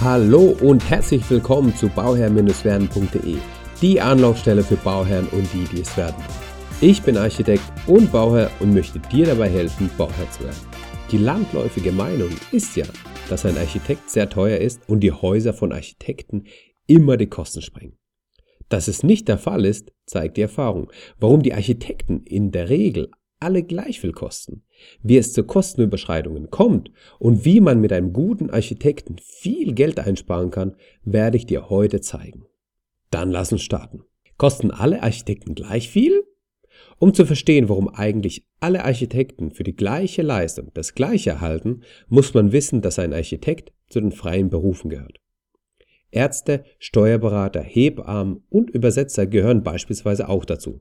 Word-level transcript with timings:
Hallo 0.00 0.56
und 0.60 0.88
herzlich 0.88 1.28
willkommen 1.28 1.74
zu 1.74 1.88
bauherr-werden.de, 1.88 3.36
die 3.82 4.00
Anlaufstelle 4.00 4.62
für 4.62 4.76
Bauherren 4.76 5.26
und 5.32 5.52
die, 5.52 5.64
die 5.64 5.80
es 5.80 5.96
werden. 5.96 6.14
Ich 6.80 7.02
bin 7.02 7.16
Architekt 7.16 7.64
und 7.88 8.12
Bauherr 8.12 8.48
und 8.60 8.72
möchte 8.72 9.00
dir 9.00 9.26
dabei 9.26 9.48
helfen, 9.48 9.90
Bauherr 9.98 10.30
zu 10.30 10.44
werden. 10.44 10.60
Die 11.10 11.18
landläufige 11.18 11.90
Meinung 11.90 12.30
ist 12.52 12.76
ja, 12.76 12.84
dass 13.28 13.44
ein 13.44 13.58
Architekt 13.58 14.08
sehr 14.08 14.30
teuer 14.30 14.58
ist 14.58 14.88
und 14.88 15.00
die 15.00 15.10
Häuser 15.10 15.52
von 15.52 15.72
Architekten 15.72 16.44
immer 16.86 17.16
die 17.16 17.26
Kosten 17.26 17.60
sprengen. 17.60 17.98
Dass 18.68 18.86
es 18.86 19.02
nicht 19.02 19.26
der 19.26 19.38
Fall 19.38 19.64
ist, 19.64 19.90
zeigt 20.06 20.36
die 20.36 20.42
Erfahrung, 20.42 20.92
warum 21.18 21.42
die 21.42 21.54
Architekten 21.54 22.22
in 22.22 22.52
der 22.52 22.68
Regel 22.68 23.10
alle 23.40 23.62
gleich 23.62 24.00
viel 24.00 24.12
kosten. 24.12 24.62
Wie 25.02 25.16
es 25.16 25.32
zu 25.32 25.44
Kostenüberschreitungen 25.44 26.50
kommt 26.50 26.90
und 27.18 27.44
wie 27.44 27.60
man 27.60 27.80
mit 27.80 27.92
einem 27.92 28.12
guten 28.12 28.50
Architekten 28.50 29.16
viel 29.18 29.74
Geld 29.74 29.98
einsparen 29.98 30.50
kann, 30.50 30.76
werde 31.04 31.36
ich 31.36 31.46
dir 31.46 31.70
heute 31.70 32.00
zeigen. 32.00 32.46
Dann 33.10 33.30
lass 33.30 33.52
uns 33.52 33.62
starten. 33.62 34.04
Kosten 34.36 34.70
alle 34.70 35.02
Architekten 35.02 35.54
gleich 35.54 35.88
viel? 35.88 36.24
Um 36.98 37.14
zu 37.14 37.26
verstehen, 37.26 37.68
warum 37.68 37.88
eigentlich 37.88 38.46
alle 38.60 38.84
Architekten 38.84 39.50
für 39.50 39.64
die 39.64 39.76
gleiche 39.76 40.22
Leistung 40.22 40.70
das 40.74 40.94
gleiche 40.94 41.30
erhalten, 41.30 41.82
muss 42.08 42.34
man 42.34 42.52
wissen, 42.52 42.82
dass 42.82 42.98
ein 42.98 43.12
Architekt 43.12 43.72
zu 43.88 44.00
den 44.00 44.12
freien 44.12 44.50
Berufen 44.50 44.90
gehört. 44.90 45.18
Ärzte, 46.10 46.64
Steuerberater, 46.78 47.60
Hebammen 47.60 48.42
und 48.48 48.70
Übersetzer 48.70 49.26
gehören 49.26 49.62
beispielsweise 49.62 50.28
auch 50.28 50.44
dazu. 50.44 50.80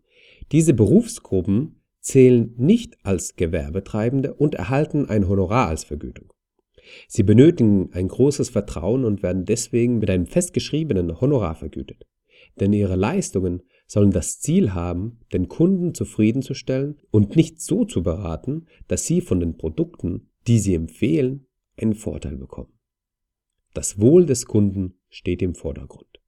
Diese 0.52 0.74
Berufsgruppen 0.74 1.77
zählen 2.08 2.54
nicht 2.58 2.96
als 3.04 3.36
Gewerbetreibende 3.36 4.34
und 4.34 4.56
erhalten 4.56 5.10
ein 5.10 5.28
Honorar 5.28 5.68
als 5.68 5.84
Vergütung. 5.84 6.32
Sie 7.10 7.24
benötigen 7.24 7.90
ein 7.92 8.08
großes 8.08 8.50
Vertrauen 8.50 9.04
und 9.04 9.24
werden 9.24 9.44
deswegen 9.44 10.00
mit 10.00 10.10
einem 10.10 10.26
festgeschriebenen 10.26 11.20
Honorar 11.20 11.56
vergütet. 11.56 12.08
Denn 12.62 12.72
ihre 12.72 12.96
Leistungen 12.96 13.62
sollen 13.88 14.12
das 14.12 14.40
Ziel 14.40 14.74
haben, 14.74 15.20
den 15.34 15.50
Kunden 15.50 15.94
zufriedenzustellen 15.94 16.98
und 17.12 17.36
nicht 17.36 17.62
so 17.62 17.84
zu 17.84 18.04
beraten, 18.04 18.68
dass 18.88 19.06
sie 19.06 19.20
von 19.20 19.42
den 19.42 19.58
Produkten, 19.58 20.30
die 20.48 20.60
sie 20.60 20.76
empfehlen, 20.76 21.48
einen 21.76 21.94
Vorteil 21.94 22.38
bekommen. 22.38 22.72
Das 23.74 24.00
Wohl 24.00 24.26
des 24.26 24.46
Kunden 24.46 24.98
steht 25.10 25.42
im 25.42 25.56
Vordergrund. 25.56 26.22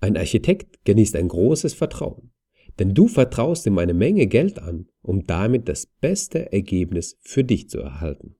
Ein 0.00 0.16
Architekt 0.16 0.86
genießt 0.86 1.16
ein 1.16 1.28
großes 1.28 1.74
Vertrauen. 1.74 2.32
Denn 2.80 2.94
du 2.94 3.08
vertraust 3.08 3.66
ihm 3.66 3.76
eine 3.76 3.92
Menge 3.92 4.26
Geld 4.26 4.58
an, 4.58 4.88
um 5.02 5.26
damit 5.26 5.68
das 5.68 5.84
beste 5.84 6.50
Ergebnis 6.50 7.18
für 7.20 7.44
dich 7.44 7.68
zu 7.68 7.78
erhalten. 7.78 8.36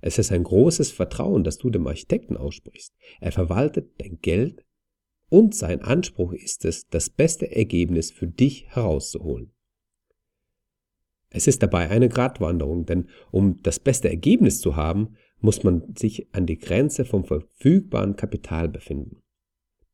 Es 0.00 0.18
ist 0.18 0.32
ein 0.32 0.44
großes 0.44 0.90
Vertrauen, 0.92 1.44
das 1.44 1.58
du 1.58 1.68
dem 1.68 1.86
Architekten 1.86 2.38
aussprichst. 2.38 2.94
Er 3.20 3.32
verwaltet 3.32 4.00
dein 4.00 4.18
Geld 4.22 4.64
und 5.28 5.54
sein 5.54 5.82
Anspruch 5.82 6.32
ist 6.32 6.64
es, 6.64 6.88
das 6.88 7.10
beste 7.10 7.54
Ergebnis 7.54 8.10
für 8.10 8.26
dich 8.26 8.66
herauszuholen. 8.68 9.52
Es 11.28 11.46
ist 11.46 11.62
dabei 11.62 11.90
eine 11.90 12.08
Gratwanderung, 12.08 12.86
denn 12.86 13.10
um 13.30 13.62
das 13.62 13.78
beste 13.78 14.08
Ergebnis 14.08 14.62
zu 14.62 14.74
haben, 14.74 15.16
muss 15.38 15.62
man 15.64 15.94
sich 15.96 16.34
an 16.34 16.46
die 16.46 16.58
Grenze 16.58 17.04
vom 17.04 17.26
verfügbaren 17.26 18.16
Kapital 18.16 18.70
befinden. 18.70 19.22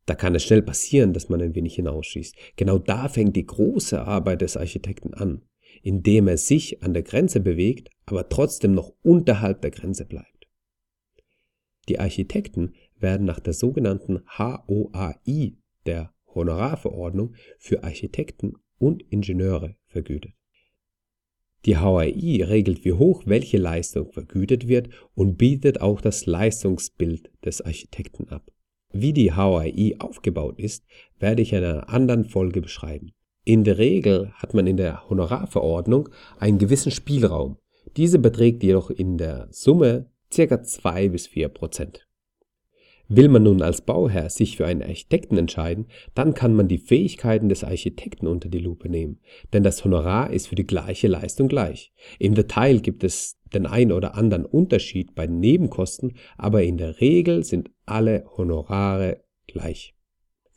Da 0.07 0.15
kann 0.15 0.37
es 0.37 0.45
schnell 0.45 0.63
passieren, 0.63 1.13
dass 1.13 1.29
man 1.29 1.43
ein 1.43 1.55
wenig 1.55 1.75
hinausschießt. 1.75 2.37
Genau 2.57 2.79
da 2.79 3.09
fängt 3.09 3.35
die 3.35 3.47
große 3.47 4.01
Arbeit 4.01 4.41
des 4.41 4.57
Architekten 4.57 5.15
an, 5.15 5.43
indem 5.83 6.29
er 6.29 6.39
sich 6.39 6.83
an 6.83 6.95
der 6.95 7.03
Grenze 7.03 7.41
bewegt, 7.41 7.91
aber 8.07 8.29
trotzdem 8.29 8.73
noch 8.73 8.95
unterhalb 9.03 9.63
der 9.63 9.73
Grenze 9.73 10.05
bleibt. 10.05 10.47
Die 11.89 11.99
Architekten 11.99 12.75
werden 12.99 13.27
nach 13.27 13.41
der 13.41 13.53
sogenannten 13.53 14.23
HOAI, 14.39 15.57
der 15.87 16.13
Honorarverordnung 16.35 17.35
für 17.59 17.83
Architekten 17.83 18.55
und 18.79 19.03
Ingenieure, 19.11 19.77
vergütet. 19.87 20.33
Die 21.65 21.79
HOAI 21.79 22.45
regelt, 22.45 22.85
wie 22.85 22.93
hoch 22.93 23.25
welche 23.27 23.59
Leistung 23.59 24.13
vergütet 24.13 24.69
wird 24.69 24.89
und 25.15 25.37
bietet 25.37 25.81
auch 25.81 26.01
das 26.01 26.27
Leistungsbild 26.27 27.31
des 27.45 27.61
Architekten 27.61 28.29
ab. 28.29 28.53
Wie 28.99 29.13
die 29.13 29.33
HAI 29.33 29.97
aufgebaut 29.99 30.59
ist, 30.59 30.85
werde 31.19 31.43
ich 31.43 31.53
in 31.53 31.63
einer 31.63 31.89
anderen 31.91 32.25
Folge 32.25 32.63
beschreiben. 32.63 33.13
In 33.45 33.63
der 33.63 33.77
Regel 33.77 34.33
hat 34.35 34.55
man 34.55 34.67
in 34.67 34.79
der 34.79 35.09
Honorarverordnung 35.11 36.09
einen 36.39 36.59
gewissen 36.59 36.91
Spielraum. 36.91 37.59
Diese 37.97 38.19
beträgt 38.19 38.63
jedoch 38.63 38.91
in 38.91 39.19
der 39.19 39.49
Summe 39.51 40.11
ca. 40.35 40.63
2 40.63 41.09
bis 41.11 41.27
4 41.27 41.49
Prozent. 41.49 42.06
Will 43.09 43.29
man 43.29 43.45
nun 43.45 43.63
als 43.63 43.83
Bauherr 43.83 44.31
sich 44.31 44.57
für 44.57 44.67
einen 44.67 44.83
Architekten 44.83 45.39
entscheiden, 45.39 45.87
dann 46.17 46.35
kann 46.35 46.55
man 46.55 46.67
die 46.67 46.79
Fähigkeiten 46.79 47.49
des 47.49 47.63
Architekten 47.63 48.27
unter 48.27 48.49
die 48.49 48.59
Lupe 48.59 48.89
nehmen, 48.89 49.21
denn 49.53 49.63
das 49.63 49.85
Honorar 49.85 50.33
ist 50.33 50.49
für 50.49 50.57
die 50.57 50.67
gleiche 50.67 51.07
Leistung 51.07 51.47
gleich. 51.47 51.93
Im 52.19 52.35
Detail 52.35 52.81
gibt 52.81 53.05
es 53.05 53.39
den 53.55 53.67
ein 53.67 53.93
oder 53.93 54.17
anderen 54.17 54.45
Unterschied 54.45 55.15
bei 55.15 55.29
den 55.29 55.39
Nebenkosten, 55.39 56.15
aber 56.37 56.65
in 56.65 56.79
der 56.79 57.01
Regel 57.01 57.45
sind 57.45 57.71
alle 57.85 58.25
Honorare 58.37 59.23
gleich. 59.47 59.95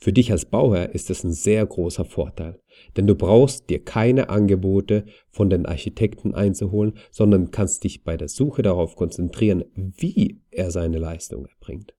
Für 0.02 0.14
dich 0.14 0.32
als 0.32 0.46
Bauherr 0.46 0.96
ist 0.96 1.12
das 1.12 1.24
ein 1.24 1.34
sehr 1.34 1.64
großer 1.66 2.06
Vorteil, 2.06 2.62
denn 2.98 3.06
du 3.06 3.14
brauchst 3.14 3.70
dir 3.70 3.84
keine 3.84 4.30
Angebote 4.30 5.06
von 5.30 5.52
den 5.52 5.68
Architekten 5.68 6.34
einzuholen, 6.34 6.94
sondern 7.12 7.52
kannst 7.52 7.84
dich 7.84 8.04
bei 8.04 8.18
der 8.18 8.30
Suche 8.30 8.64
darauf 8.64 8.96
konzentrieren, 8.96 9.66
wie 9.76 10.42
er 10.50 10.72
seine 10.72 10.98
Leistung 10.98 11.46
erbringt. 11.46 11.94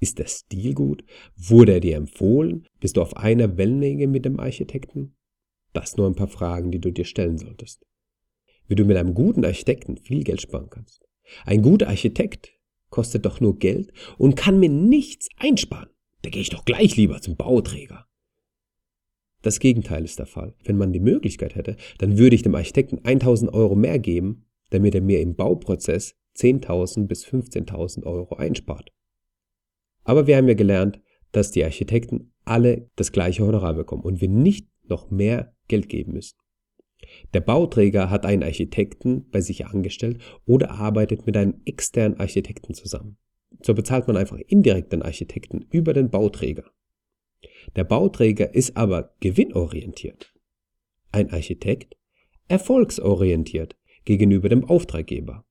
Ist 0.00 0.18
der 0.18 0.26
Stil 0.26 0.74
gut? 0.74 1.04
Wurde 1.36 1.72
er 1.72 1.80
dir 1.80 1.96
empfohlen? 1.96 2.66
Bist 2.80 2.96
du 2.96 3.02
auf 3.02 3.16
einer 3.16 3.56
Wellenlänge 3.56 4.06
mit 4.06 4.24
dem 4.24 4.38
Architekten? 4.38 5.16
Das 5.72 5.96
nur 5.96 6.06
ein 6.06 6.14
paar 6.14 6.28
Fragen, 6.28 6.70
die 6.70 6.80
du 6.80 6.92
dir 6.92 7.04
stellen 7.04 7.38
solltest. 7.38 7.84
Wie 8.68 8.74
du 8.74 8.84
mit 8.84 8.96
einem 8.96 9.14
guten 9.14 9.44
Architekten 9.44 9.96
viel 9.96 10.22
Geld 10.22 10.40
sparen 10.40 10.70
kannst. 10.70 11.04
Ein 11.44 11.62
guter 11.62 11.88
Architekt 11.88 12.52
kostet 12.90 13.26
doch 13.26 13.40
nur 13.40 13.58
Geld 13.58 13.92
und 14.16 14.36
kann 14.36 14.60
mir 14.60 14.68
nichts 14.68 15.28
einsparen. 15.36 15.90
Da 16.22 16.30
gehe 16.30 16.42
ich 16.42 16.50
doch 16.50 16.64
gleich 16.64 16.96
lieber 16.96 17.20
zum 17.20 17.36
Bauträger. 17.36 18.06
Das 19.42 19.60
Gegenteil 19.60 20.04
ist 20.04 20.18
der 20.18 20.26
Fall. 20.26 20.54
Wenn 20.64 20.76
man 20.76 20.92
die 20.92 21.00
Möglichkeit 21.00 21.54
hätte, 21.54 21.76
dann 21.98 22.18
würde 22.18 22.34
ich 22.34 22.42
dem 22.42 22.54
Architekten 22.54 23.04
1000 23.04 23.52
Euro 23.52 23.76
mehr 23.76 23.98
geben, 23.98 24.46
damit 24.70 24.94
er 24.94 25.00
mir 25.00 25.20
im 25.20 25.36
Bauprozess 25.36 26.16
10.000 26.36 27.06
bis 27.06 27.24
15.000 27.24 28.04
Euro 28.04 28.36
einspart. 28.36 28.90
Aber 30.08 30.26
wir 30.26 30.38
haben 30.38 30.48
ja 30.48 30.54
gelernt, 30.54 31.02
dass 31.32 31.50
die 31.50 31.62
Architekten 31.62 32.32
alle 32.46 32.88
das 32.96 33.12
gleiche 33.12 33.46
Honorar 33.46 33.74
bekommen 33.74 34.04
und 34.04 34.22
wir 34.22 34.28
nicht 34.30 34.66
noch 34.88 35.10
mehr 35.10 35.54
Geld 35.68 35.90
geben 35.90 36.14
müssen. 36.14 36.38
Der 37.34 37.42
Bauträger 37.42 38.08
hat 38.08 38.24
einen 38.24 38.42
Architekten 38.42 39.28
bei 39.28 39.42
sich 39.42 39.66
angestellt 39.66 40.22
oder 40.46 40.70
arbeitet 40.70 41.26
mit 41.26 41.36
einem 41.36 41.60
externen 41.66 42.18
Architekten 42.18 42.72
zusammen. 42.72 43.18
So 43.62 43.74
bezahlt 43.74 44.06
man 44.06 44.16
einfach 44.16 44.38
indirekt 44.38 44.94
den 44.94 45.02
Architekten 45.02 45.66
über 45.70 45.92
den 45.92 46.08
Bauträger. 46.08 46.64
Der 47.76 47.84
Bauträger 47.84 48.54
ist 48.54 48.78
aber 48.78 49.14
gewinnorientiert. 49.20 50.32
Ein 51.12 51.30
Architekt 51.32 51.98
erfolgsorientiert 52.48 53.76
gegenüber 54.06 54.48
dem 54.48 54.64
Auftraggeber. 54.64 55.44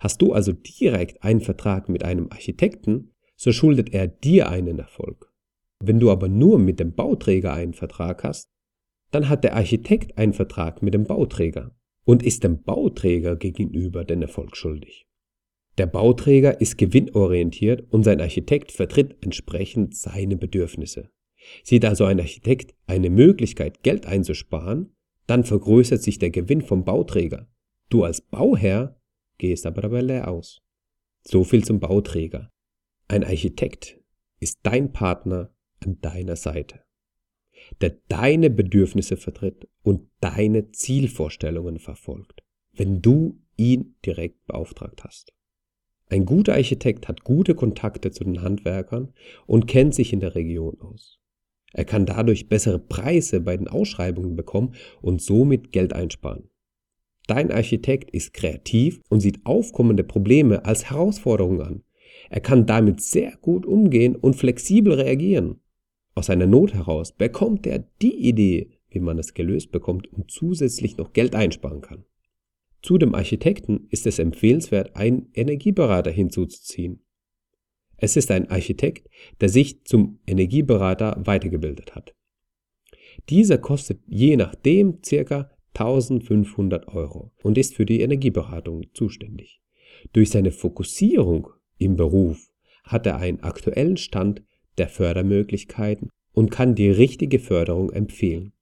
Hast 0.00 0.20
du 0.22 0.32
also 0.32 0.50
direkt 0.50 1.22
einen 1.22 1.40
Vertrag 1.40 1.88
mit 1.88 2.02
einem 2.02 2.32
Architekten, 2.32 3.13
so 3.36 3.52
schuldet 3.52 3.92
er 3.92 4.08
dir 4.08 4.48
einen 4.48 4.78
Erfolg. 4.78 5.32
Wenn 5.80 6.00
du 6.00 6.10
aber 6.10 6.28
nur 6.28 6.58
mit 6.58 6.80
dem 6.80 6.94
Bauträger 6.94 7.52
einen 7.52 7.74
Vertrag 7.74 8.24
hast, 8.24 8.48
dann 9.10 9.28
hat 9.28 9.44
der 9.44 9.54
Architekt 9.54 10.18
einen 10.18 10.32
Vertrag 10.32 10.82
mit 10.82 10.94
dem 10.94 11.04
Bauträger 11.04 11.74
und 12.04 12.22
ist 12.22 12.44
dem 12.44 12.62
Bauträger 12.62 13.36
gegenüber 13.36 14.04
den 14.04 14.22
Erfolg 14.22 14.56
schuldig. 14.56 15.06
Der 15.78 15.86
Bauträger 15.86 16.60
ist 16.60 16.78
gewinnorientiert 16.78 17.84
und 17.90 18.04
sein 18.04 18.20
Architekt 18.20 18.70
vertritt 18.70 19.16
entsprechend 19.22 19.96
seine 19.96 20.36
Bedürfnisse. 20.36 21.10
Sieht 21.62 21.84
also 21.84 22.04
ein 22.04 22.20
Architekt 22.20 22.74
eine 22.86 23.10
Möglichkeit, 23.10 23.82
Geld 23.82 24.06
einzusparen, 24.06 24.94
dann 25.26 25.44
vergrößert 25.44 26.02
sich 26.02 26.18
der 26.18 26.30
Gewinn 26.30 26.62
vom 26.62 26.84
Bauträger. 26.84 27.48
Du 27.90 28.04
als 28.04 28.20
Bauherr 28.20 28.96
gehst 29.38 29.66
aber 29.66 29.82
dabei 29.82 30.00
leer 30.00 30.28
aus. 30.28 30.62
So 31.22 31.44
viel 31.44 31.64
zum 31.64 31.80
Bauträger. 31.80 32.50
Ein 33.06 33.22
Architekt 33.22 34.00
ist 34.40 34.60
dein 34.62 34.92
Partner 34.92 35.50
an 35.80 36.00
deiner 36.00 36.36
Seite, 36.36 36.80
der 37.82 37.98
deine 38.08 38.48
Bedürfnisse 38.48 39.18
vertritt 39.18 39.68
und 39.82 40.08
deine 40.20 40.72
Zielvorstellungen 40.72 41.78
verfolgt, 41.78 42.42
wenn 42.72 43.02
du 43.02 43.42
ihn 43.56 43.96
direkt 44.06 44.46
beauftragt 44.46 45.04
hast. 45.04 45.34
Ein 46.08 46.24
guter 46.24 46.54
Architekt 46.54 47.06
hat 47.06 47.24
gute 47.24 47.54
Kontakte 47.54 48.10
zu 48.10 48.24
den 48.24 48.40
Handwerkern 48.40 49.12
und 49.46 49.66
kennt 49.66 49.94
sich 49.94 50.14
in 50.14 50.20
der 50.20 50.34
Region 50.34 50.80
aus. 50.80 51.20
Er 51.74 51.84
kann 51.84 52.06
dadurch 52.06 52.48
bessere 52.48 52.78
Preise 52.78 53.40
bei 53.40 53.56
den 53.56 53.68
Ausschreibungen 53.68 54.34
bekommen 54.34 54.74
und 55.02 55.20
somit 55.20 55.72
Geld 55.72 55.92
einsparen. 55.92 56.48
Dein 57.26 57.50
Architekt 57.50 58.10
ist 58.12 58.32
kreativ 58.32 59.02
und 59.10 59.20
sieht 59.20 59.44
aufkommende 59.44 60.04
Probleme 60.04 60.64
als 60.64 60.90
Herausforderung 60.90 61.60
an 61.60 61.84
Er 62.30 62.40
kann 62.40 62.66
damit 62.66 63.00
sehr 63.00 63.36
gut 63.40 63.66
umgehen 63.66 64.16
und 64.16 64.34
flexibel 64.34 64.94
reagieren. 64.94 65.60
Aus 66.14 66.26
seiner 66.26 66.46
Not 66.46 66.74
heraus 66.74 67.12
bekommt 67.12 67.66
er 67.66 67.84
die 68.00 68.28
Idee, 68.28 68.70
wie 68.90 69.00
man 69.00 69.18
es 69.18 69.34
gelöst 69.34 69.72
bekommt 69.72 70.06
und 70.12 70.30
zusätzlich 70.30 70.96
noch 70.96 71.12
Geld 71.12 71.34
einsparen 71.34 71.80
kann. 71.80 72.04
Zu 72.82 72.98
dem 72.98 73.14
Architekten 73.14 73.86
ist 73.90 74.06
es 74.06 74.18
empfehlenswert, 74.18 74.94
einen 74.94 75.30
Energieberater 75.32 76.10
hinzuzuziehen. 76.10 77.00
Es 77.96 78.16
ist 78.16 78.30
ein 78.30 78.50
Architekt, 78.50 79.08
der 79.40 79.48
sich 79.48 79.84
zum 79.84 80.18
Energieberater 80.26 81.16
weitergebildet 81.24 81.94
hat. 81.94 82.14
Dieser 83.30 83.58
kostet 83.58 84.00
je 84.06 84.36
nachdem 84.36 85.00
ca. 85.00 85.50
1500 85.74 86.88
Euro 86.88 87.32
und 87.42 87.58
ist 87.58 87.74
für 87.74 87.86
die 87.86 88.00
Energieberatung 88.00 88.84
zuständig. 88.92 89.60
Durch 90.12 90.30
seine 90.30 90.52
Fokussierung 90.52 91.48
im 91.78 91.96
Beruf 91.96 92.50
hat 92.84 93.06
er 93.06 93.16
einen 93.16 93.40
aktuellen 93.40 93.96
Stand 93.96 94.42
der 94.78 94.88
Fördermöglichkeiten 94.88 96.10
und 96.32 96.50
kann 96.50 96.74
die 96.74 96.90
richtige 96.90 97.38
Förderung 97.38 97.90
empfehlen. 97.90 98.52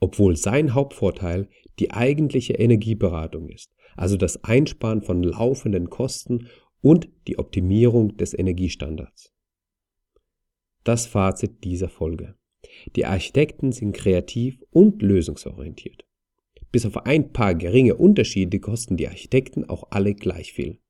Obwohl 0.00 0.36
sein 0.36 0.74
Hauptvorteil 0.74 1.48
die 1.78 1.90
eigentliche 1.90 2.54
Energieberatung 2.54 3.48
ist, 3.48 3.72
also 3.96 4.16
das 4.16 4.42
Einsparen 4.44 5.02
von 5.02 5.22
laufenden 5.22 5.90
Kosten 5.90 6.48
und 6.80 7.08
die 7.28 7.38
Optimierung 7.38 8.16
des 8.16 8.36
Energiestandards. 8.36 9.32
Das 10.84 11.06
Fazit 11.06 11.62
dieser 11.62 11.88
Folge. 11.88 12.34
Die 12.96 13.06
Architekten 13.06 13.72
sind 13.72 13.92
kreativ 13.92 14.60
und 14.70 15.02
lösungsorientiert. 15.02 16.04
Bis 16.72 16.86
auf 16.86 16.96
ein 17.04 17.32
paar 17.32 17.54
geringe 17.54 17.96
Unterschiede 17.96 18.58
kosten 18.58 18.96
die 18.96 19.06
Architekten 19.06 19.68
auch 19.68 19.88
alle 19.90 20.14
gleich 20.14 20.52
viel. 20.52 20.80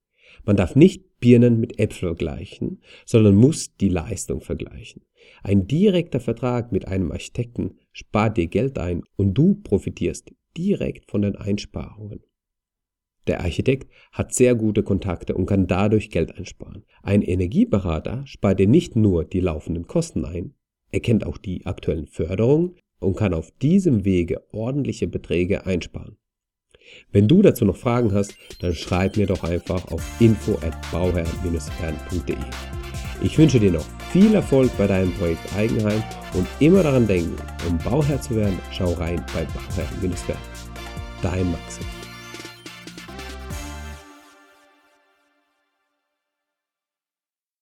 Man 0.45 0.57
darf 0.57 0.77
nicht 0.77 1.21
Birnen 1.21 1.61
mit 1.61 1.79
Äpfel 1.79 2.09
vergleichen, 2.11 2.81
sondern 3.07 3.35
muss 3.37 3.77
die 3.77 3.89
Leistung 3.89 4.41
vergleichen. 4.41 5.03
Ein 5.43 5.67
direkter 5.67 6.21
Vertrag 6.21 6.73
mit 6.73 6.89
einem 6.89 7.13
Architekten 7.13 7.79
spart 7.93 8.37
dir 8.37 8.49
Geld 8.49 8.79
ein 8.79 9.03
und 9.17 9.35
du 9.35 9.55
profitierst 9.55 10.33
direkt 10.57 11.11
von 11.11 11.23
den 11.23 11.37
Einsparungen. 11.37 12.21
Der 13.29 13.41
Architekt 13.41 13.89
hat 14.11 14.35
sehr 14.35 14.57
gute 14.57 14.83
Kontakte 14.83 15.35
und 15.35 15.47
kann 15.47 15.69
dadurch 15.69 16.11
Geld 16.11 16.37
einsparen. 16.37 16.85
Ein 17.03 17.23
Energieberater 17.23 18.27
spart 18.27 18.59
dir 18.59 18.67
nicht 18.67 18.97
nur 18.97 19.25
die 19.25 19.41
laufenden 19.41 19.87
Kosten 19.87 20.25
ein, 20.25 20.55
er 20.91 21.01
kennt 21.01 21.25
auch 21.25 21.39
die 21.39 21.65
aktuellen 21.65 22.07
Förderungen 22.07 22.77
und 22.99 23.17
kann 23.17 23.33
auf 23.33 23.51
diesem 23.63 24.05
Wege 24.05 24.43
ordentliche 24.53 25.09
Beträge 25.09 25.67
einsparen. 25.67 26.17
Wenn 27.13 27.29
du 27.29 27.43
dazu 27.43 27.65
noch 27.65 27.77
Fragen 27.77 28.13
hast, 28.15 28.35
dann 28.61 28.75
schreib 28.75 29.17
mir 29.17 29.27
doch 29.27 29.45
einfach 29.45 29.91
auf 29.93 30.03
info 30.21 30.55
at 30.63 30.75
bauherr-fern.de. 30.91 32.37
Ich 33.23 33.39
wünsche 33.39 33.61
dir 33.61 33.73
noch 33.73 33.85
viel 34.13 34.35
Erfolg 34.35 34.71
bei 34.77 34.87
deinem 34.87 35.13
Projekt 35.15 35.55
Eigenheim 35.57 36.03
und 36.35 36.47
immer 36.59 36.83
daran 36.83 37.07
denken, 37.07 37.37
um 37.69 37.79
Bauherr 37.79 38.21
zu 38.21 38.35
werden, 38.37 38.59
schau 38.73 38.93
rein 38.95 39.25
bei 39.33 39.45
Bauherr-fern. 39.45 40.39
Dein 41.23 41.51
Maxim. 41.53 42.02